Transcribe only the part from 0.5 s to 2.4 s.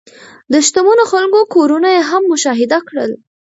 د شتمنو خلکو کورونه یې هم